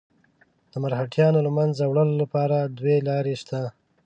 [0.71, 3.61] د مرهټیانو له منځه وړلو لپاره دوې لارې شته.